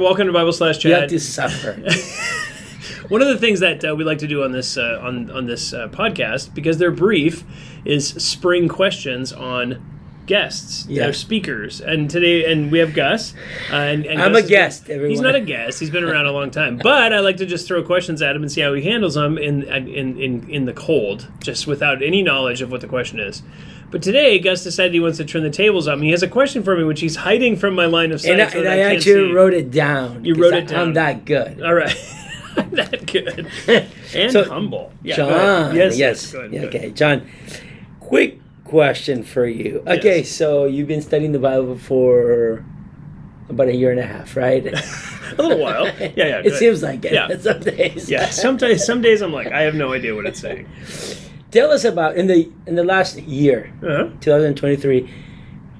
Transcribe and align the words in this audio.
Welcome 0.00 0.28
to 0.28 0.32
Bible 0.32 0.54
slash 0.54 0.82
You 0.82 0.92
have 0.92 1.02
chat. 1.02 1.08
to 1.10 1.20
suffer. 1.20 1.72
One 3.10 3.20
of 3.20 3.28
the 3.28 3.36
things 3.36 3.60
that 3.60 3.84
uh, 3.84 3.94
we 3.94 4.02
like 4.02 4.16
to 4.20 4.26
do 4.26 4.42
on 4.42 4.50
this 4.50 4.78
uh, 4.78 4.98
on 5.02 5.30
on 5.30 5.44
this 5.44 5.74
uh, 5.74 5.88
podcast 5.88 6.54
because 6.54 6.78
they're 6.78 6.90
brief 6.90 7.44
is 7.84 8.08
spring 8.08 8.66
questions 8.66 9.30
on 9.30 9.89
guests, 10.34 10.86
Yeah. 10.88 11.02
their 11.04 11.12
speakers, 11.12 11.80
and 11.80 12.08
today 12.08 12.50
and 12.50 12.70
we 12.70 12.78
have 12.78 12.94
Gus. 12.94 13.34
Uh, 13.72 13.74
and, 13.74 14.06
and 14.06 14.22
I'm 14.22 14.32
Gus 14.32 14.44
a 14.44 14.48
guest, 14.48 14.86
He's 14.86 14.96
everyone. 14.96 15.22
not 15.24 15.34
a 15.34 15.40
guest. 15.40 15.80
He's 15.80 15.90
been 15.90 16.04
around 16.04 16.26
a 16.26 16.32
long 16.32 16.50
time, 16.52 16.78
but 16.78 17.12
I 17.12 17.18
like 17.18 17.36
to 17.38 17.46
just 17.46 17.66
throw 17.66 17.82
questions 17.82 18.22
at 18.22 18.36
him 18.36 18.42
and 18.42 18.50
see 18.50 18.60
how 18.60 18.72
he 18.74 18.82
handles 18.82 19.14
them 19.14 19.36
in 19.38 19.64
in 19.64 20.16
in 20.16 20.48
in 20.48 20.64
the 20.66 20.72
cold, 20.72 21.26
just 21.42 21.66
without 21.66 22.00
any 22.02 22.22
knowledge 22.22 22.62
of 22.62 22.70
what 22.70 22.80
the 22.80 22.86
question 22.86 23.18
is. 23.18 23.42
But 23.90 24.02
today, 24.02 24.38
Gus 24.38 24.62
decided 24.62 24.94
he 24.94 25.00
wants 25.00 25.18
to 25.18 25.24
turn 25.24 25.42
the 25.42 25.50
tables 25.50 25.88
on 25.88 25.98
me. 25.98 26.06
He 26.06 26.10
has 26.12 26.22
a 26.22 26.28
question 26.28 26.62
for 26.62 26.76
me, 26.76 26.84
which 26.84 27.00
he's 27.00 27.16
hiding 27.16 27.56
from 27.56 27.74
my 27.74 27.86
line 27.86 28.12
of 28.12 28.20
sight. 28.20 28.32
and 28.34 28.42
I, 28.42 28.48
so 28.48 28.58
and 28.58 28.66
that 28.68 28.78
I 28.78 28.82
actually 28.82 29.28
see. 29.28 29.32
wrote 29.32 29.52
it 29.52 29.72
down. 29.72 30.24
You 30.24 30.34
wrote 30.36 30.54
I- 30.54 30.58
it 30.58 30.68
down. 30.68 30.80
I'm 30.88 30.94
that 30.94 31.24
good. 31.24 31.60
All 31.60 31.74
right. 31.74 31.96
I'm 32.56 32.70
that 32.80 33.04
good. 33.06 33.48
And 34.14 34.32
So, 34.32 34.44
humble. 34.44 34.92
Yeah. 35.02 35.16
John. 35.16 35.74
Yes, 35.76 35.96
Yes. 35.98 36.34
ahead, 36.34 36.52
Yeah, 36.52 36.62
okay, 36.64 36.90
John. 36.92 37.22
Quick 38.00 38.38
question 38.70 39.22
for 39.24 39.46
you. 39.46 39.82
Okay, 39.86 40.18
Yes. 40.18 40.30
so 40.30 40.64
you've 40.64 40.86
been 40.88 41.02
studying 41.02 41.32
the 41.32 41.38
Bible 41.50 41.76
for 41.76 42.64
about 43.48 43.66
a 43.68 43.74
year 43.74 43.90
and 43.90 43.98
a 44.00 44.06
half, 44.06 44.36
right? 44.36 44.64
A 45.38 45.42
little 45.42 45.58
while. 45.58 45.86
Yeah, 45.86 46.10
yeah. 46.16 46.38
it 46.42 46.46
ahead. 46.46 46.58
seems 46.58 46.82
like 46.82 47.04
it. 47.04 47.12
Yeah. 47.12 47.28
Some 47.48 47.60
days. 47.60 48.10
Yeah, 48.10 48.26
sometimes 48.30 48.84
some 48.84 49.00
days 49.02 49.22
I'm 49.22 49.32
like, 49.32 49.48
I 49.52 49.62
have 49.62 49.74
no 49.74 49.92
idea 49.92 50.14
what 50.14 50.26
it's 50.26 50.40
saying. 50.40 50.66
Tell 51.50 51.70
us 51.70 51.84
about 51.84 52.16
in 52.16 52.26
the 52.26 52.48
in 52.66 52.74
the 52.76 52.84
last 52.84 53.18
year, 53.22 53.72
Uh-huh. 53.82 54.10
2023. 54.20 55.08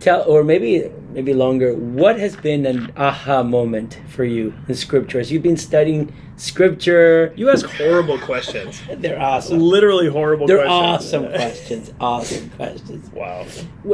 Tell 0.00 0.22
or 0.22 0.42
maybe 0.44 0.90
maybe 1.12 1.32
longer. 1.34 1.74
What 1.74 2.18
has 2.18 2.34
been 2.36 2.64
an 2.66 2.92
aha 2.96 3.42
moment 3.42 3.98
for 4.08 4.24
you 4.24 4.54
in 4.68 4.74
scriptures? 4.74 5.30
You've 5.30 5.42
been 5.50 5.56
studying 5.70 6.12
scripture. 6.40 7.32
You 7.36 7.50
ask 7.50 7.66
horrible 7.66 8.18
questions. 8.18 8.80
They're 8.96 9.20
awesome. 9.20 9.58
Literally 9.60 10.08
horrible 10.08 10.46
They're 10.46 10.64
questions. 10.64 11.14
awesome 11.14 11.28
questions. 11.28 11.92
Awesome 12.00 12.50
questions. 12.50 13.10
Wow. 13.12 13.46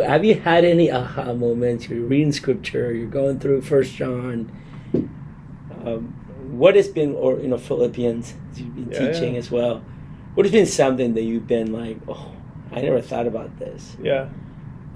Have 0.05 0.25
you 0.25 0.37
had 0.37 0.65
any 0.65 0.91
aha 0.91 1.33
moments? 1.35 1.89
You're 1.89 2.03
reading 2.07 2.33
scripture. 2.33 2.93
You're 2.95 3.09
going 3.09 3.41
through 3.41 3.63
First 3.63 3.95
John. 3.95 4.51
Um, 5.85 6.15
what 6.53 6.77
has 6.77 6.89
been, 6.89 7.15
or 7.15 7.39
you 7.41 7.49
know, 7.49 7.59
Philippians? 7.59 8.35
You've 8.57 8.75
been 8.75 8.91
Yeah, 8.91 9.13
teaching 9.13 9.33
yeah. 9.35 9.39
as 9.39 9.51
well. 9.51 9.85
What 10.35 10.47
has 10.47 10.53
been 10.53 10.67
something 10.67 11.15
that 11.15 11.23
you've 11.23 11.47
been 11.47 11.73
like, 11.73 11.99
oh, 12.09 12.33
I 12.73 12.81
never 12.83 13.01
thought 13.01 13.27
about 13.27 13.59
this. 13.59 13.97
Yeah. 14.03 14.29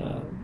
Um, 0.01 0.37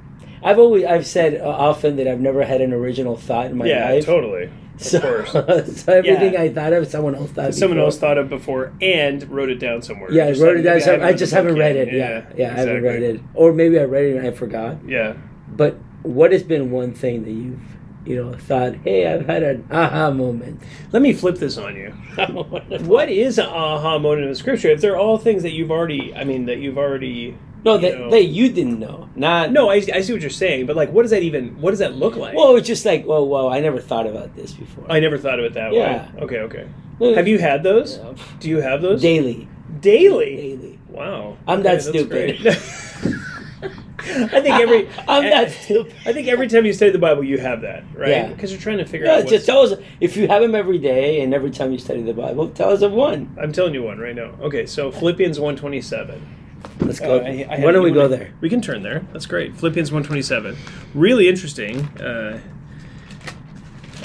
I've 0.43 0.59
always, 0.59 0.85
I've 0.85 1.07
said 1.07 1.41
uh, 1.41 1.49
often 1.49 1.97
that 1.97 2.07
I've 2.07 2.21
never 2.21 2.45
had 2.45 2.61
an 2.61 2.73
original 2.73 3.17
thought 3.17 3.47
in 3.47 3.57
my 3.57 3.67
yeah, 3.67 3.91
life. 3.91 4.05
totally. 4.05 4.51
So, 4.79 4.99
Of 4.99 5.03
course. 5.27 5.33
so 5.85 5.93
everything 5.93 6.33
Yeah. 6.35 6.43
I 6.43 6.53
thought 6.53 6.73
of, 6.73 6.87
someone 6.89 7.15
else 7.15 7.31
thought. 7.31 7.49
Of. 7.49 7.55
Someone 7.55 7.77
before. 7.79 7.85
else 7.87 7.99
thought 7.99 8.19
of 8.19 8.29
before 8.29 8.73
and 8.83 9.29
wrote 9.31 9.51
it 9.51 9.59
down 9.59 9.83
somewhere. 9.83 10.11
Yeah, 10.13 10.27
I 10.27 10.29
Just 10.31 10.43
wrote 10.43 10.57
it 10.59 10.63
down. 10.63 10.75
maybe 10.75 10.85
so 10.85 10.91
I 10.95 10.99
haven't 10.99 11.17
just 11.19 11.33
haven't 11.33 11.57
read 11.59 11.77
it. 11.77 11.93
Yeah, 11.93 12.27
yeah, 12.37 12.53
I 12.53 12.59
haven't 12.59 12.83
read 12.83 13.03
it, 13.03 13.21
or 13.35 13.53
maybe 13.53 13.79
I 13.79 13.85
read 13.85 14.05
it 14.05 14.17
and 14.19 14.27
I 14.27 14.31
forgot. 14.33 14.77
Yeah. 14.87 15.15
But 15.49 15.77
what 16.03 16.33
has 16.33 16.43
been 16.43 16.71
one 16.71 16.93
thing 16.93 17.25
that 17.25 17.31
you've, 17.31 17.61
you 18.07 18.17
know, 18.25 18.33
thought, 18.35 18.75
hey, 18.85 19.07
I've 19.13 19.27
had 19.27 19.43
an 19.43 19.67
aha 19.71 20.11
moment? 20.11 20.63
Let 20.93 21.03
me 21.03 21.13
flip 21.13 21.37
this 21.37 21.59
on 21.59 21.75
you. 21.77 21.93
What 22.87 23.09
is 23.11 23.39
an 23.39 23.47
aha 23.47 23.99
moment 23.99 24.23
in 24.25 24.29
the 24.31 24.35
scripture? 24.37 24.69
If 24.69 24.81
they're 24.81 24.97
all 24.97 25.19
things 25.19 25.43
that 25.43 25.53
you've 25.53 25.71
already, 25.71 26.15
I 26.15 26.25
mean, 26.25 26.47
that 26.47 26.59
you've 26.59 26.79
already. 26.79 27.37
No, 27.65 27.75
you 27.75 27.81
that, 27.81 27.99
know- 27.99 28.11
that 28.11 28.25
you 28.25 28.51
didn't 28.53 28.79
know. 28.79 29.09
Not 29.17 29.51
No, 29.53 29.71
I, 29.71 29.77
I 29.93 30.01
see 30.01 30.13
what 30.13 30.21
you're 30.23 30.31
saying, 30.31 30.67
but 30.67 30.77
like, 30.77 30.91
what 30.93 31.03
does 31.03 31.11
that 31.11 31.23
even? 31.23 31.61
What 31.61 31.71
does 31.73 31.81
that 31.81 31.95
look 31.97 32.15
like? 32.17 32.37
Well, 32.37 32.55
it's 32.57 32.67
just 32.69 32.85
like, 32.87 33.05
well, 33.07 33.27
well, 33.27 33.49
I 33.49 33.61
never 33.61 33.81
thought 33.81 34.07
about 34.07 34.37
this 34.37 34.53
before. 34.53 34.85
I 34.89 35.01
never 35.01 35.19
thought 35.19 35.39
of 35.41 35.45
it 35.47 35.55
that 35.55 35.73
Yeah. 35.73 36.11
way. 36.15 36.23
Okay, 36.23 36.39
okay. 36.41 37.15
Have 37.17 37.27
you 37.29 37.39
had 37.39 37.63
those? 37.63 37.99
Do 38.41 38.49
you 38.49 38.61
have 38.61 38.81
those 38.83 39.03
daily, 39.03 39.49
daily? 39.81 40.37
daily? 40.37 40.79
Wow, 40.89 41.37
I'm 41.47 41.59
Okay, 41.61 41.69
that 41.77 41.83
stupid. 41.83 42.57
great. 44.07 44.33
I 44.35 44.41
think 44.41 44.55
every 44.61 44.89
I'm 45.09 45.25
that 45.25 45.51
stupid. 45.63 45.95
I 46.07 46.13
think 46.13 46.29
every 46.29 46.49
time 46.49 46.65
you 46.67 46.73
study 46.73 46.91
the 46.91 46.99
Bible, 46.99 47.25
you 47.25 47.39
have 47.39 47.61
that, 47.63 47.85
right? 47.95 48.09
Yeah. 48.11 48.29
Because 48.29 48.51
you're 48.53 48.61
trying 48.61 48.79
to 48.79 48.85
figure 48.85 49.07
Yeah, 49.07 49.17
out. 49.19 49.27
just 49.29 49.47
tell 49.47 49.61
us 49.61 49.79
if 50.01 50.17
you 50.17 50.29
have 50.29 50.43
them 50.43 50.55
every 50.55 50.79
day 50.79 51.21
and 51.21 51.33
every 51.35 51.51
time 51.51 51.73
you 51.73 51.79
study 51.79 52.03
the 52.03 52.15
Bible. 52.15 52.49
Tell 52.51 52.71
us 52.71 52.83
of 52.83 52.93
one. 52.93 53.37
I'm 53.41 53.53
telling 53.53 53.75
you 53.75 53.83
one 53.83 53.99
right 53.99 54.15
now. 54.15 54.33
Okay, 54.41 54.67
so 54.67 54.91
Philippians 54.91 55.39
127. 55.41 56.35
Let's 56.81 57.01
go. 57.01 57.19
Uh, 57.21 57.23
I- 57.23 57.47
I 57.51 57.61
Why 57.61 57.73
don't 57.73 57.85
we 57.85 57.91
go 57.93 58.03
wanna- 58.03 58.17
there? 58.17 58.31
We 58.41 58.49
can 58.49 58.61
turn 58.61 58.83
there. 58.83 59.07
That's 59.13 59.27
great. 59.27 59.55
Philippians 59.57 59.91
127. 59.93 60.57
Really 60.95 61.29
interesting. 61.29 61.81
Uh, 62.01 62.41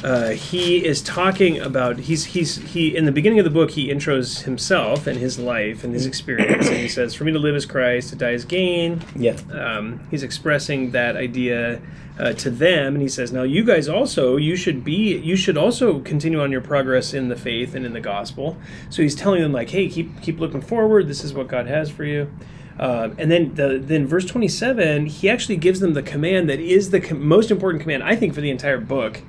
uh, 0.04 0.30
he 0.30 0.84
is 0.84 1.02
talking 1.02 1.60
about 1.60 1.98
he's 2.00 2.26
he's 2.26 2.58
he 2.74 2.96
in 2.96 3.06
the 3.06 3.12
beginning 3.12 3.40
of 3.40 3.46
the 3.46 3.52
book 3.52 3.72
he 3.72 3.90
intros 3.90 4.44
himself 4.44 5.06
and 5.06 5.20
his 5.20 5.38
life 5.38 5.84
and 5.84 5.94
his 5.94 6.06
experience 6.06 6.68
and 6.68 6.78
he 6.78 6.88
says 6.98 7.14
for 7.14 7.24
me 7.24 7.32
to 7.32 7.40
live 7.40 7.56
is 7.56 7.66
Christ 7.66 8.10
to 8.10 8.16
die 8.16 8.32
is 8.32 8.46
gain. 8.46 9.02
Yeah. 9.16 9.38
um, 9.52 10.00
he's 10.10 10.24
expressing 10.24 10.92
that 10.92 11.16
idea 11.16 11.82
uh, 12.20 12.34
to 12.34 12.50
them 12.50 12.96
and 12.96 13.02
he 13.02 13.08
says 13.08 13.32
now 13.32 13.44
you 13.44 13.64
guys 13.64 13.88
also 13.88 14.38
you 14.38 14.56
should 14.56 14.84
be 14.84 15.18
you 15.18 15.36
should 15.36 15.58
also 15.58 16.00
continue 16.00 16.42
on 16.42 16.52
your 16.52 16.62
progress 16.62 17.14
in 17.14 17.30
the 17.30 17.36
faith 17.36 17.76
and 17.76 17.86
in 17.86 17.94
the 17.94 18.02
gospel. 18.02 18.58
So 18.90 19.04
he's 19.04 19.16
telling 19.16 19.42
them 19.42 19.54
like 19.54 19.70
hey 19.70 19.88
keep 19.88 20.22
keep 20.22 20.40
looking 20.40 20.62
forward. 20.62 21.08
This 21.08 21.24
is 21.24 21.34
what 21.34 21.48
god 21.48 21.68
has 21.68 21.92
for 21.92 22.06
you 22.06 22.32
um, 22.80 23.16
and 23.18 23.30
then 23.32 23.54
the 23.56 23.80
then 23.82 24.08
verse 24.08 24.26
27 24.26 25.06
he 25.06 25.30
actually 25.30 25.58
gives 25.58 25.80
them 25.80 25.94
the 25.94 26.02
command 26.02 26.50
that 26.50 26.60
is 26.60 26.90
the 26.92 27.00
com- 27.02 27.26
most 27.28 27.52
important 27.52 27.82
command 27.82 28.02
i 28.04 28.16
think 28.16 28.34
for 28.34 28.42
the 28.42 28.50
entire 28.50 28.80
book. 28.80 29.22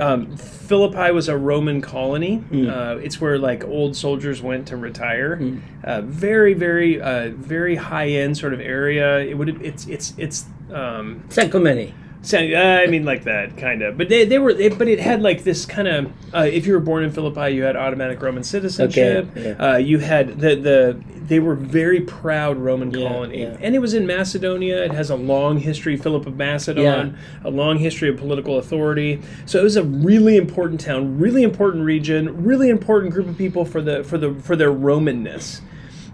Um, 0.00 0.36
philippi 0.36 1.12
was 1.12 1.28
a 1.28 1.36
roman 1.36 1.80
colony. 1.80 2.42
Uh, 2.52 2.96
it's 2.96 3.20
where 3.20 3.38
like 3.38 3.62
old 3.64 3.94
soldiers 3.96 4.42
went 4.42 4.66
to 4.68 4.76
retire. 4.76 5.38
Uh, 5.84 6.00
very 6.02 6.54
very 6.54 7.00
uh, 7.00 7.30
very 7.36 7.76
high 7.76 8.08
end 8.08 8.36
sort 8.36 8.52
of 8.52 8.60
area. 8.60 9.20
It 9.20 9.34
would 9.38 9.62
it's 9.62 9.86
it's 9.86 10.12
it's 10.18 10.44
um, 10.72 11.22
San 11.28 11.50
Clemente. 11.50 11.94
So, 12.26 12.38
uh, 12.38 12.82
I 12.82 12.88
mean, 12.88 13.04
like 13.04 13.22
that, 13.24 13.56
kind 13.56 13.82
of. 13.82 13.96
But 13.96 14.08
they, 14.08 14.24
they 14.24 14.40
were, 14.40 14.52
they, 14.52 14.68
but 14.68 14.88
it 14.88 14.98
had 14.98 15.22
like 15.22 15.44
this 15.44 15.64
kind 15.64 15.86
of. 15.86 16.12
Uh, 16.34 16.40
if 16.40 16.66
you 16.66 16.72
were 16.72 16.80
born 16.80 17.04
in 17.04 17.12
Philippi, 17.12 17.54
you 17.54 17.62
had 17.62 17.76
automatic 17.76 18.20
Roman 18.20 18.42
citizenship. 18.42 19.28
Okay, 19.30 19.50
yeah. 19.50 19.72
Uh, 19.72 19.76
you 19.76 20.00
had 20.00 20.40
the 20.40 20.56
the. 20.56 21.02
They 21.26 21.40
were 21.40 21.54
very 21.54 22.00
proud 22.00 22.56
Roman 22.56 22.92
Yeah, 22.92 23.08
colony, 23.08 23.42
yeah. 23.42 23.56
and 23.60 23.74
it 23.74 23.80
was 23.80 23.94
in 23.94 24.06
Macedonia. 24.06 24.84
It 24.84 24.92
has 24.92 25.10
a 25.10 25.16
long 25.16 25.58
history. 25.58 25.96
Philip 25.96 26.26
of 26.26 26.36
Macedon, 26.36 27.18
a 27.44 27.50
long 27.50 27.78
history 27.78 28.08
of 28.08 28.16
political 28.16 28.58
authority. 28.58 29.22
So 29.44 29.58
it 29.60 29.64
was 29.64 29.76
a 29.76 29.84
really 29.84 30.36
important 30.36 30.80
town, 30.80 31.18
really 31.18 31.42
important 31.44 31.84
region, 31.84 32.44
really 32.44 32.70
important 32.70 33.12
group 33.12 33.28
of 33.28 33.38
people 33.38 33.64
for 33.64 33.80
the 33.80 34.02
for 34.04 34.18
the 34.18 34.34
for 34.34 34.56
their 34.56 34.72
Romanness. 34.72 35.60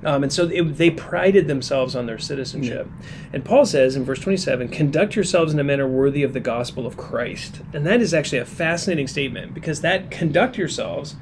Um, 0.05 0.25
and 0.25 0.33
so 0.33 0.49
it, 0.49 0.63
they 0.77 0.91
prided 0.91 1.47
themselves 1.47 1.95
on 1.95 2.07
their 2.07 2.19
citizenship. 2.19 2.89
And 3.33 3.45
Paul 3.45 3.65
says 3.67 3.95
in 3.97 4.05
verse 4.05 4.19
27 4.19 4.69
conduct 4.69 5.15
yourselves 5.15 5.53
in 5.53 5.59
a 5.61 5.65
manner 5.65 5.87
worthy 5.87 6.23
of 6.23 6.33
the 6.33 6.41
gospel 6.41 6.87
of 6.87 6.97
Christ. 6.97 7.61
And 7.73 7.87
that 7.87 8.01
is 8.01 8.13
actually 8.13 8.39
a 8.39 8.45
fascinating 8.45 9.07
statement 9.07 9.55
because 9.55 9.81
that 9.83 10.11
conduct 10.11 10.59
yourselves 10.59 11.17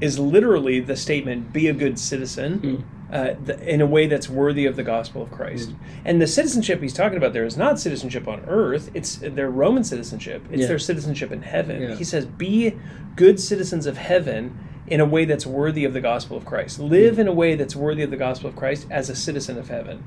is 0.00 0.18
literally 0.18 0.80
the 0.80 0.96
statement 0.96 1.52
be 1.52 1.68
a 1.68 1.72
good 1.74 1.98
citizen. 1.98 2.84
Uh, 3.12 3.36
the, 3.44 3.72
in 3.72 3.80
a 3.80 3.86
way 3.86 4.08
that's 4.08 4.28
worthy 4.28 4.66
of 4.66 4.74
the 4.74 4.82
gospel 4.82 5.22
of 5.22 5.30
Christ, 5.30 5.70
and 6.04 6.20
the 6.20 6.26
citizenship 6.26 6.82
he's 6.82 6.94
talking 6.94 7.16
about 7.16 7.32
there 7.32 7.44
is 7.44 7.56
not 7.56 7.78
citizenship 7.78 8.26
on 8.26 8.40
earth; 8.48 8.90
it's 8.92 9.16
their 9.16 9.50
Roman 9.50 9.84
citizenship. 9.84 10.42
It's 10.50 10.62
Yeah. 10.62 10.66
their 10.68 10.78
citizenship 10.80 11.30
in 11.30 11.42
heaven. 11.42 11.80
Yeah. 11.82 11.94
He 11.94 12.02
says, 12.02 12.26
"Be 12.26 12.74
good 13.14 13.38
citizens 13.38 13.86
of 13.86 13.98
heaven 13.98 14.58
in 14.86 15.00
a 15.00 15.04
way 15.04 15.24
that's 15.24 15.46
worthy 15.46 15.84
of 15.84 15.92
the 15.92 16.00
gospel 16.00 16.36
of 16.36 16.44
Christ. 16.44 16.78
Live 16.78 17.18
in 17.18 17.26
a 17.26 17.32
way 17.32 17.54
that's 17.54 17.74
worthy 17.74 18.02
of 18.02 18.10
the 18.10 18.16
gospel 18.16 18.50
of 18.50 18.56
Christ 18.56 18.86
as 18.90 19.08
a 19.08 19.16
citizen 19.16 19.58
of 19.58 19.68
heaven. 19.68 20.04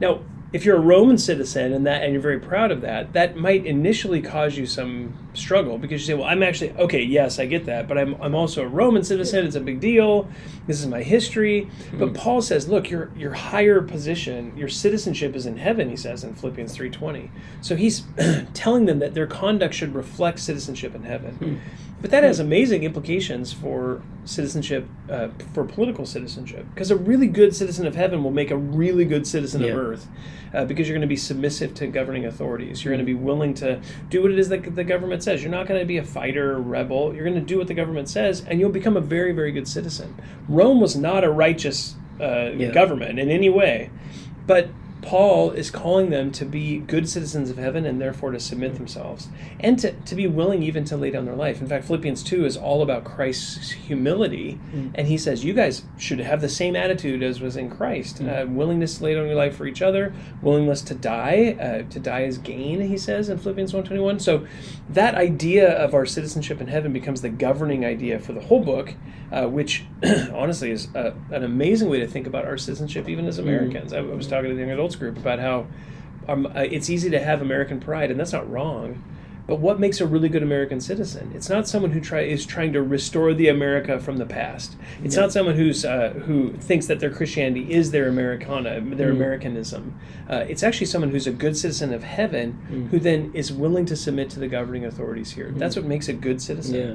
Now, 0.00 0.20
if 0.52 0.64
you're 0.64 0.76
a 0.76 0.80
Roman 0.80 1.16
citizen 1.16 1.72
and 1.72 1.86
that 1.86 2.02
and 2.02 2.12
you're 2.12 2.20
very 2.20 2.40
proud 2.40 2.72
of 2.72 2.80
that, 2.80 3.12
that 3.12 3.36
might 3.36 3.64
initially 3.64 4.20
cause 4.20 4.56
you 4.56 4.66
some 4.66 5.14
struggle 5.32 5.78
because 5.78 6.00
you 6.00 6.06
say, 6.08 6.14
"Well, 6.14 6.26
I'm 6.26 6.42
actually 6.42 6.72
okay, 6.72 7.02
yes, 7.02 7.38
I 7.38 7.46
get 7.46 7.66
that, 7.66 7.86
but 7.86 7.96
I'm 7.96 8.20
I'm 8.20 8.34
also 8.34 8.64
a 8.64 8.66
Roman 8.66 9.04
citizen. 9.04 9.46
It's 9.46 9.54
a 9.54 9.60
big 9.60 9.78
deal. 9.78 10.28
This 10.66 10.80
is 10.80 10.88
my 10.88 11.02
history." 11.02 11.68
But 11.92 12.08
hmm. 12.08 12.14
Paul 12.14 12.42
says, 12.42 12.68
"Look, 12.68 12.90
your 12.90 13.10
your 13.16 13.32
higher 13.32 13.80
position, 13.80 14.52
your 14.56 14.68
citizenship 14.68 15.36
is 15.36 15.46
in 15.46 15.56
heaven," 15.56 15.88
he 15.88 15.96
says 15.96 16.24
in 16.24 16.34
Philippians 16.34 16.76
3:20. 16.76 17.30
So 17.60 17.76
he's 17.76 18.02
telling 18.52 18.86
them 18.86 18.98
that 18.98 19.14
their 19.14 19.28
conduct 19.28 19.74
should 19.74 19.94
reflect 19.94 20.40
citizenship 20.40 20.96
in 20.96 21.04
heaven. 21.04 21.34
Hmm. 21.34 21.56
But 22.00 22.10
that 22.12 22.24
has 22.24 22.40
amazing 22.40 22.82
implications 22.82 23.52
for 23.52 24.00
citizenship, 24.24 24.86
uh, 25.10 25.28
for 25.52 25.64
political 25.64 26.06
citizenship. 26.06 26.64
Because 26.72 26.90
a 26.90 26.96
really 26.96 27.26
good 27.26 27.54
citizen 27.54 27.86
of 27.86 27.94
heaven 27.94 28.24
will 28.24 28.30
make 28.30 28.50
a 28.50 28.56
really 28.56 29.04
good 29.04 29.26
citizen 29.26 29.60
Yeah. 29.60 29.68
of 29.72 29.76
earth. 29.78 30.08
Uh, 30.52 30.64
because 30.64 30.88
you're 30.88 30.94
going 30.96 31.02
to 31.02 31.06
be 31.06 31.14
submissive 31.16 31.74
to 31.74 31.86
governing 31.86 32.24
authorities. 32.24 32.84
You're 32.84 32.92
going 32.92 33.04
to 33.06 33.12
be 33.12 33.14
willing 33.14 33.54
to 33.54 33.80
do 34.08 34.22
what 34.22 34.32
it 34.32 34.38
is 34.38 34.48
that 34.48 34.74
the 34.74 34.82
government 34.82 35.22
says. 35.22 35.42
You're 35.42 35.52
not 35.52 35.68
going 35.68 35.78
to 35.78 35.86
be 35.86 35.98
a 35.98 36.02
fighter 36.02 36.52
or 36.54 36.60
rebel. 36.60 37.14
You're 37.14 37.24
going 37.24 37.34
to 37.34 37.40
do 37.40 37.58
what 37.58 37.68
the 37.68 37.74
government 37.74 38.08
says, 38.08 38.42
and 38.48 38.58
you'll 38.58 38.70
become 38.70 38.96
a 38.96 39.00
very, 39.00 39.32
very 39.32 39.52
good 39.52 39.68
citizen. 39.68 40.14
Rome 40.48 40.80
was 40.80 40.96
not 40.96 41.22
a 41.22 41.30
righteous 41.30 41.94
uh, 42.20 42.50
Yeah. 42.56 42.70
government 42.72 43.18
in 43.20 43.30
any 43.30 43.48
way. 43.48 43.90
But 44.46 44.68
Paul 45.02 45.50
is 45.50 45.70
calling 45.70 46.10
them 46.10 46.30
to 46.32 46.44
be 46.44 46.78
good 46.78 47.08
citizens 47.08 47.50
of 47.50 47.56
heaven 47.56 47.86
and 47.86 48.00
therefore 48.00 48.32
to 48.32 48.40
submit 48.40 48.74
themselves 48.74 49.28
and 49.58 49.78
to, 49.78 49.92
to 49.92 50.14
be 50.14 50.26
willing 50.26 50.62
even 50.62 50.84
to 50.84 50.96
lay 50.96 51.10
down 51.10 51.24
their 51.24 51.36
life. 51.36 51.60
In 51.60 51.66
fact, 51.66 51.86
Philippians 51.86 52.22
2 52.22 52.44
is 52.44 52.56
all 52.56 52.82
about 52.82 53.04
Christ's 53.04 53.70
humility. 53.70 54.60
Mm. 54.74 54.92
And 54.94 55.08
he 55.08 55.16
says, 55.16 55.44
You 55.44 55.52
guys 55.54 55.84
should 55.98 56.20
have 56.20 56.40
the 56.40 56.48
same 56.48 56.76
attitude 56.76 57.22
as 57.22 57.40
was 57.40 57.56
in 57.56 57.70
Christ 57.70 58.20
Mm. 58.20 58.28
uh, 58.28 58.46
willingness 58.50 58.98
to 58.98 59.04
lay 59.04 59.14
down 59.14 59.26
your 59.26 59.34
life 59.36 59.56
for 59.56 59.66
each 59.66 59.82
other, 59.82 60.12
willingness 60.42 60.82
to 60.82 60.94
die. 60.94 61.56
Uh, 61.60 61.90
to 61.90 61.98
die 62.00 62.22
is 62.22 62.38
gain, 62.38 62.80
he 62.80 62.98
says 62.98 63.28
in 63.28 63.38
Philippians 63.38 63.72
1.21. 63.72 64.20
So 64.20 64.46
that 64.88 65.14
idea 65.14 65.70
of 65.70 65.94
our 65.94 66.06
citizenship 66.06 66.60
in 66.60 66.68
heaven 66.68 66.92
becomes 66.92 67.22
the 67.22 67.28
governing 67.28 67.84
idea 67.84 68.18
for 68.18 68.32
the 68.32 68.40
whole 68.40 68.62
book, 68.62 68.94
uh, 69.32 69.46
which 69.46 69.84
honestly 70.32 70.70
is 70.70 70.94
uh, 70.94 71.12
an 71.30 71.44
amazing 71.44 71.88
way 71.88 72.00
to 72.00 72.06
think 72.06 72.26
about 72.26 72.44
our 72.46 72.56
citizenship 72.56 73.08
even 73.08 73.26
as 73.26 73.38
Americans. 73.38 73.92
I, 73.92 73.98
I 73.98 74.02
was 74.02 74.26
talking 74.26 74.48
to 74.48 74.54
the 74.54 74.60
young 74.60 74.70
adults 74.70 74.96
group 74.96 75.18
about 75.18 75.38
how 75.38 75.66
um, 76.28 76.46
uh, 76.46 76.60
it's 76.60 76.88
easy 76.88 77.10
to 77.10 77.20
have 77.20 77.42
American 77.42 77.80
pride, 77.80 78.10
and 78.10 78.18
that's 78.18 78.32
not 78.32 78.50
wrong. 78.50 79.02
But 79.46 79.56
what 79.60 79.80
makes 79.80 80.00
a 80.00 80.06
really 80.06 80.28
good 80.28 80.42
American 80.42 80.80
citizen? 80.80 81.32
It's 81.34 81.48
not 81.48 81.66
someone 81.66 81.90
who 81.90 82.00
try 82.00 82.20
is 82.20 82.46
trying 82.46 82.72
to 82.74 82.82
restore 82.82 83.34
the 83.34 83.48
America 83.48 83.98
from 83.98 84.18
the 84.18 84.26
past. 84.26 84.76
It's 85.04 85.14
Yeah. 85.16 85.22
not 85.22 85.32
someone 85.32 85.56
who's 85.56 85.84
uh, 85.84 86.10
who 86.26 86.52
thinks 86.52 86.86
that 86.86 87.00
their 87.00 87.10
Christianity 87.10 87.72
is 87.72 87.90
their 87.90 88.08
Americana, 88.08 88.80
their 88.80 89.10
Mm. 89.12 89.16
Americanism. 89.16 89.94
Uh, 90.28 90.44
it's 90.48 90.62
actually 90.62 90.86
someone 90.86 91.10
who's 91.10 91.26
a 91.26 91.32
good 91.32 91.56
citizen 91.56 91.92
of 91.92 92.04
heaven, 92.04 92.58
Mm. 92.72 92.88
who 92.90 92.98
then 93.00 93.30
is 93.34 93.52
willing 93.52 93.84
to 93.86 93.96
submit 93.96 94.30
to 94.30 94.38
the 94.40 94.46
governing 94.48 94.84
authorities 94.84 95.32
here. 95.32 95.52
That's 95.56 95.74
what 95.74 95.84
makes 95.84 96.08
a 96.08 96.12
good 96.12 96.40
citizen 96.40 96.74
Yeah. 96.76 96.94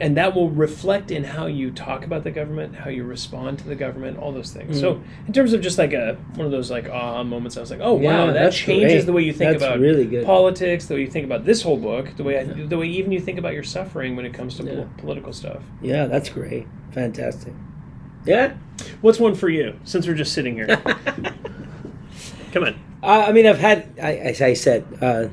and 0.00 0.16
that 0.16 0.34
will 0.34 0.50
reflect 0.50 1.10
in 1.10 1.24
how 1.24 1.46
you 1.46 1.70
talk 1.70 2.04
about 2.04 2.22
the 2.22 2.30
government, 2.30 2.76
how 2.76 2.90
you 2.90 3.02
respond 3.04 3.58
to 3.58 3.66
the 3.68 3.74
government, 3.74 4.18
all 4.18 4.30
those 4.32 4.52
things. 4.52 4.76
Mm. 4.78 4.80
So, 4.80 5.00
in 5.26 5.32
terms 5.32 5.52
of 5.52 5.60
just 5.60 5.78
like 5.78 5.92
a 5.92 6.16
one 6.36 6.46
of 6.46 6.52
those 6.52 6.70
like 6.70 6.88
aha 6.88 7.24
moments, 7.24 7.56
I 7.56 7.60
was 7.60 7.70
like, 7.70 7.80
oh 7.82 8.00
Yeah, 8.00 8.26
wow, 8.26 8.32
that 8.32 8.52
changes 8.52 8.92
great. 8.92 9.06
the 9.06 9.12
way 9.12 9.22
you 9.22 9.32
think 9.32 9.52
That's 9.52 9.64
about 9.64 9.80
really 9.80 10.04
good. 10.04 10.24
politics, 10.24 10.86
the 10.86 10.94
way 10.94 11.00
you 11.00 11.06
think 11.08 11.24
about 11.26 11.44
this 11.44 11.62
whole 11.62 11.76
book, 11.86 12.16
the 12.16 12.24
way 12.24 12.34
I, 12.40 12.44
the 12.44 12.76
way 12.78 12.86
even 12.88 13.12
you 13.12 13.20
think 13.20 13.38
about 13.38 13.54
your 13.54 13.62
suffering 13.64 14.16
when 14.16 14.26
it 14.26 14.34
comes 14.34 14.56
to 14.58 14.62
Yeah. 14.64 14.74
pol- 14.74 14.88
political 14.98 15.32
stuff. 15.32 15.62
Yeah, 15.82 16.06
that's 16.06 16.28
great. 16.28 16.66
Fantastic. 16.92 17.52
Yeah. 18.24 18.54
What's 19.02 19.20
one 19.20 19.34
for 19.34 19.48
you? 19.48 19.74
Since 19.84 20.06
we're 20.06 20.14
just 20.14 20.32
sitting 20.32 20.54
here, 20.54 20.66
come 22.52 22.64
on. 22.64 22.74
Uh, 23.02 23.26
I 23.28 23.32
mean, 23.32 23.46
I've 23.46 23.58
had, 23.58 23.86
I, 24.02 24.14
as 24.16 24.42
I 24.42 24.54
said, 24.54 24.84
uh, 25.00 25.28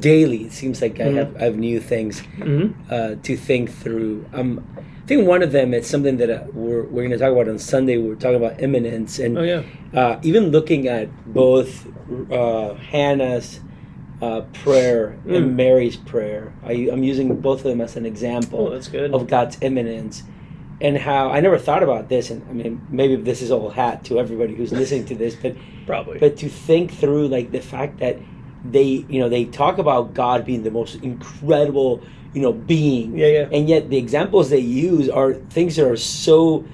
daily. 0.00 0.44
It 0.44 0.52
seems 0.52 0.80
like 0.82 0.98
I 0.98 1.04
Mhm. 1.04 1.14
have, 1.16 1.36
I 1.36 1.44
have 1.44 1.56
new 1.56 1.78
things 1.80 2.22
Mm-hmm. 2.38 2.92
uh, 2.92 3.14
to 3.22 3.36
think 3.36 3.70
through. 3.70 4.24
Um, 4.32 4.64
I 4.76 5.06
think 5.06 5.26
one 5.28 5.42
of 5.42 5.52
them 5.52 5.74
is 5.74 5.86
something 5.86 6.16
that 6.18 6.30
uh, 6.30 6.44
we're, 6.52 6.82
we're 6.84 7.02
going 7.06 7.10
to 7.10 7.18
talk 7.18 7.32
about 7.32 7.48
on 7.48 7.58
Sunday. 7.58 7.96
We're 7.98 8.14
talking 8.16 8.36
about 8.42 8.60
immanence, 8.62 9.18
and 9.18 9.38
Oh 9.38 9.42
yeah, 9.42 9.62
uh, 9.94 10.18
even 10.22 10.50
looking 10.50 10.88
at 10.88 11.08
both 11.32 11.86
uh, 12.32 12.74
Hannah's 12.74 13.60
uh, 14.22 14.40
prayer 14.64 15.18
Mm. 15.26 15.36
and 15.36 15.56
Mary's 15.56 15.96
prayer. 15.96 16.52
I, 16.64 16.72
I'm 16.92 17.02
using 17.02 17.36
both 17.40 17.58
of 17.64 17.64
them 17.70 17.80
as 17.80 17.96
an 17.96 18.06
example 18.06 18.64
oh 18.72 19.04
of 19.16 19.26
God's 19.26 19.58
immanence 19.60 20.22
and 20.80 20.96
how 20.96 21.30
I 21.30 21.40
never 21.40 21.58
thought 21.58 21.82
about 21.82 22.08
this. 22.08 22.30
And 22.30 22.40
I 22.48 22.52
mean, 22.52 22.80
maybe 22.88 23.16
this 23.16 23.42
is 23.42 23.50
all 23.50 23.70
hat 23.70 24.04
to 24.06 24.18
everybody 24.18 24.54
who's 24.54 24.72
listening 24.72 25.04
to 25.06 25.14
this, 25.16 25.34
but 25.34 25.54
Probably. 25.86 26.18
but 26.18 26.36
to 26.38 26.48
think 26.48 26.92
through 26.92 27.26
like 27.28 27.50
the 27.50 27.60
fact 27.60 27.98
that 27.98 28.16
they 28.64 29.04
you 29.08 29.18
know 29.20 29.28
they 29.28 29.44
talk 29.46 29.78
about 29.78 30.14
God 30.14 30.44
being 30.44 30.62
the 30.62 30.70
most 30.70 30.94
incredible 31.02 32.00
you 32.34 32.40
know 32.42 32.52
being, 32.52 33.18
yeah, 33.18 33.26
yeah. 33.26 33.48
and 33.52 33.68
yet 33.68 33.90
the 33.90 33.96
examples 33.98 34.50
they 34.50 34.58
use 34.88 35.08
are 35.08 35.34
things 35.34 35.74
that 35.76 35.86
are 35.86 35.96
so 35.96 36.64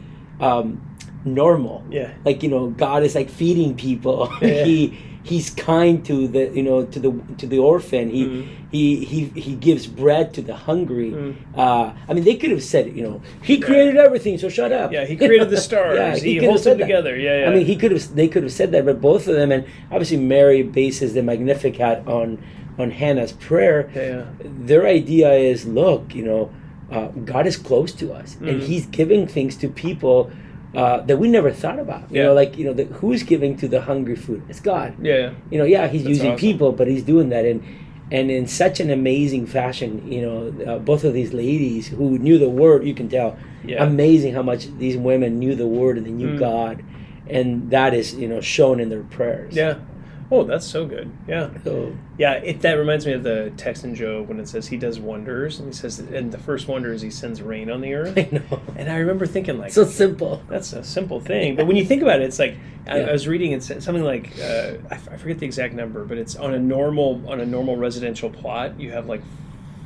um, 0.41 0.81
normal 1.25 1.83
Yeah. 1.91 2.13
like 2.25 2.43
you 2.45 2.49
know 2.51 2.69
god 2.71 3.03
is 3.03 3.15
like 3.15 3.29
feeding 3.29 3.75
people 3.75 4.29
Yeah. 4.41 4.65
he 4.65 4.99
he's 5.29 5.49
kind 5.51 5.97
to 6.11 6.17
the 6.35 6.43
you 6.59 6.63
know 6.69 6.79
to 6.95 6.99
the 7.05 7.11
to 7.41 7.47
the 7.53 7.59
orphan 7.73 8.05
he 8.17 8.23
Mhm. 8.25 8.45
he, 8.77 8.83
he 9.13 9.21
he 9.47 9.53
gives 9.67 9.85
bread 10.01 10.27
to 10.37 10.41
the 10.51 10.57
hungry 10.69 11.11
Mm. 11.13 11.35
uh 11.65 11.87
i 12.09 12.11
mean 12.15 12.25
they 12.29 12.37
could 12.41 12.53
have 12.57 12.63
said 12.75 12.85
you 12.97 13.03
know 13.07 13.17
he 13.49 13.55
created 13.67 13.97
everything 14.07 14.35
so 14.43 14.49
shut 14.59 14.73
up 14.81 14.89
Yeah, 14.97 15.05
he 15.11 15.15
created 15.17 15.49
the 15.57 15.61
stars. 15.69 15.97
Yeah, 15.99 16.15
he, 16.27 16.35
have 16.37 16.45
holds 16.49 16.65
them 16.65 16.77
that. 16.79 16.85
together. 16.87 17.15
Yeah, 17.27 17.37
yeah. 17.41 17.49
i 17.49 17.55
mean 17.55 17.65
he 17.73 17.77
could 17.81 17.93
have 17.97 18.05
they 18.21 18.29
could 18.33 18.45
have 18.47 18.57
said 18.61 18.69
that 18.75 18.83
but 18.89 18.97
both 19.11 19.23
of 19.31 19.35
them 19.41 19.51
and 19.57 19.63
obviously 19.93 20.19
mary 20.37 20.63
bases 20.81 21.09
the 21.17 21.23
magnificat 21.33 21.97
on 22.19 22.29
on 22.83 22.89
hannah's 23.01 23.33
prayer 23.49 23.79
yeah, 23.95 24.03
yeah. 24.13 24.25
their 24.71 24.85
idea 24.99 25.29
is 25.53 25.59
look 25.81 26.03
you 26.19 26.25
know 26.31 26.43
uh, 26.95 27.09
god 27.33 27.45
is 27.51 27.57
close 27.71 27.91
to 28.03 28.07
us 28.21 28.29
and 28.49 28.57
Mhm. 28.61 28.67
he's 28.71 28.85
giving 29.01 29.23
things 29.37 29.53
to 29.63 29.67
people 29.87 30.19
uh, 30.75 31.01
that 31.03 31.17
we 31.19 31.29
never 31.29 31.51
thought 31.51 31.79
about 31.79 32.03
you 32.11 32.19
Yeah. 32.19 32.25
know 32.25 32.35
like 32.35 32.59
you 32.59 32.65
know 32.67 32.73
the, 32.75 32.85
who's 32.85 33.23
giving 33.23 33.57
to 33.57 33.69
the 33.69 33.81
hungry 33.81 34.17
food 34.17 34.43
it's 34.49 34.61
god 34.61 34.95
yeah, 35.03 35.33
you 35.51 35.59
know 35.59 35.65
yeah 35.65 35.87
he's 35.89 36.03
That's 36.05 36.11
using 36.17 36.33
awesome. 36.33 36.39
people 36.41 36.73
but 36.73 36.87
he's 36.89 37.03
doing 37.03 37.31
that 37.31 37.45
and 37.47 37.63
and 38.11 38.31
in 38.31 38.47
such 38.47 38.81
an 38.81 38.91
amazing 38.91 39.47
fashion 39.47 39.91
you 40.11 40.23
know 40.23 40.39
uh, 40.67 40.79
both 40.79 41.05
of 41.05 41.13
these 41.15 41.33
ladies 41.33 41.89
who 41.89 42.19
knew 42.19 42.39
the 42.39 42.49
word 42.49 42.85
you 42.85 42.95
can 42.95 43.09
tell 43.09 43.37
Yeah. 43.65 43.83
amazing 43.83 44.35
how 44.35 44.43
much 44.43 44.67
these 44.79 44.97
women 44.97 45.39
knew 45.39 45.55
the 45.55 45.67
word 45.67 45.97
and 45.99 46.07
they 46.07 46.13
knew 46.13 46.33
Mm. 46.35 46.39
god 46.39 46.83
and 47.29 47.71
that 47.71 47.93
is 47.95 48.15
you 48.15 48.29
know 48.29 48.41
shown 48.41 48.79
in 48.81 48.89
their 48.89 49.03
prayers 49.05 49.55
Yeah. 49.57 49.75
Oh, 50.31 50.45
that's 50.45 50.67
so 50.67 50.85
good. 50.85 51.11
Yeah. 51.27 51.49
so 51.65 51.97
Yeah, 52.19 52.35
it, 52.35 52.61
that 52.61 52.75
reminds 52.75 53.07
me 53.07 53.13
of 53.13 53.23
the 53.23 53.51
text 53.57 53.85
in 53.85 53.95
Job 53.95 54.29
when 54.29 54.39
it 54.39 54.47
says 54.49 54.67
he 54.67 54.77
does 54.77 55.01
wonders, 55.01 55.59
and 55.59 55.69
he 55.69 55.73
says, 55.75 55.99
and 56.01 56.31
the 56.31 56.37
first 56.39 56.69
wonder 56.69 56.93
is 56.93 57.01
he 57.01 57.11
sends 57.11 57.41
rain 57.41 57.71
on 57.71 57.81
the 57.81 57.95
earth. 57.95 58.13
i 58.19 58.29
know 58.31 58.61
And 58.77 58.91
I 58.91 58.97
remember 58.99 59.25
thinking, 59.27 59.59
like, 59.59 59.73
so 59.73 59.85
simple 59.85 60.43
that's 60.49 60.73
a 60.75 60.85
simple 60.85 61.21
thing, 61.21 61.57
but 61.57 61.67
when 61.67 61.77
you 61.77 61.85
think 61.85 62.03
about 62.03 62.21
it, 62.21 62.25
it's 62.25 62.39
like 62.39 62.57
I, 62.87 63.01
Yeah. 63.01 63.07
I 63.07 63.13
was 63.13 63.27
reading 63.27 63.59
something 63.61 64.05
like 64.05 64.39
uh, 64.39 64.75
I, 64.91 64.95
f- 64.95 65.09
I 65.13 65.17
forget 65.17 65.39
the 65.39 65.47
exact 65.47 65.73
number, 65.75 66.05
but 66.05 66.19
it's 66.19 66.37
on 66.37 66.53
a 66.55 66.59
normal 66.59 67.23
on 67.27 67.41
a 67.41 67.47
normal 67.47 67.77
residential 67.77 68.29
plot, 68.31 68.79
you 68.79 68.91
have 68.93 69.07
like 69.07 69.23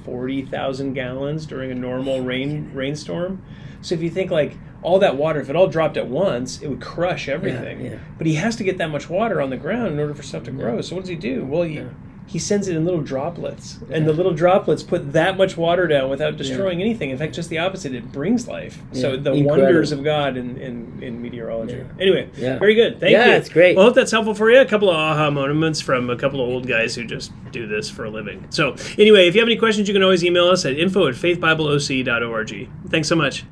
forty 0.05 0.43
thousand 0.43 0.95
gallons 0.95 1.47
during 1.47 1.71
a 1.71 1.75
normal 1.75 2.21
rain 2.23 2.71
rainstorm. 2.75 3.43
So 3.81 3.95
if 3.95 4.03
you 4.03 4.11
think 4.11 4.31
like 4.31 4.57
all 4.83 4.99
that 5.01 5.17
water, 5.17 5.41
if 5.41 5.49
it 5.51 5.57
all 5.57 5.69
dropped 5.69 5.97
at 5.97 6.09
once, 6.09 6.61
it 6.61 6.69
would 6.69 6.81
crush 6.81 7.29
everything. 7.29 7.85
yeah. 7.85 7.99
But 8.19 8.27
he 8.27 8.35
has 8.35 8.57
to 8.57 8.65
get 8.65 8.79
that 8.79 8.91
much 8.91 9.09
water 9.09 9.41
on 9.41 9.51
the 9.51 9.57
ground 9.57 9.93
in 9.93 9.99
order 10.01 10.15
for 10.15 10.23
stuff 10.23 10.43
to 10.45 10.51
grow. 10.51 10.81
So 10.81 10.97
what 10.97 11.03
does 11.03 11.09
he 11.09 11.17
do? 11.17 11.45
Well, 11.45 11.63
he, 11.63 11.77
Yeah. 11.77 11.89
He 12.27 12.39
sends 12.39 12.67
it 12.69 12.77
in 12.77 12.85
little 12.85 13.01
droplets, 13.03 13.79
and 13.91 14.07
the 14.07 14.13
little 14.13 14.33
droplets 14.33 14.83
put 14.83 15.13
that 15.13 15.37
much 15.37 15.57
water 15.57 15.87
down 15.87 16.09
without 16.09 16.37
destroying 16.39 16.81
anything. 16.81 17.11
In 17.11 17.19
fact, 17.19 17.35
just 17.35 17.51
the 17.51 17.59
opposite. 17.59 17.95
It 17.95 18.11
brings 18.11 18.49
life. 18.49 18.81
So 18.93 19.17
the 19.17 19.33
Incredible. 19.33 19.47
wonders 19.47 19.93
of 19.93 20.03
God 20.03 20.37
in, 20.39 20.57
in, 20.57 21.03
in 21.03 21.21
meteorology. 21.21 21.77
Yeah. 21.77 21.85
Anyway, 22.01 22.31
Yeah. 22.37 22.59
very 22.59 22.75
good. 22.75 23.01
Thank 23.01 23.13
Yeah, 23.13 23.27
you. 23.27 23.33
it's 23.33 23.49
great. 23.51 23.77
Well, 23.77 23.85
I 23.85 23.89
hope 23.89 23.95
that's 23.97 24.11
helpful 24.13 24.35
for 24.35 24.51
you. 24.51 24.61
A 24.61 24.65
couple 24.65 24.89
of 24.89 24.97
aha 24.97 25.31
moments 25.31 25.81
from 25.81 26.09
a 26.09 26.17
couple 26.17 26.41
of 26.41 26.49
old 26.49 26.67
guys 26.67 26.95
who 26.95 27.05
just 27.05 27.33
do 27.51 27.67
this 27.67 27.91
for 27.91 28.05
a 28.05 28.11
living. 28.11 28.47
So 28.51 28.77
anyway, 28.99 29.29
if 29.29 29.35
you 29.35 29.41
have 29.43 29.49
any 29.49 29.57
questions, 29.59 29.89
you 29.89 29.95
can 29.95 30.03
always 30.03 30.25
email 30.25 30.49
us 30.49 30.65
at 30.65 30.79
info 30.79 31.09
at 31.09 31.15
faithbibleoc.org. 31.15 32.69
Thanks 32.89 33.09
so 33.09 33.17
much. 33.17 33.45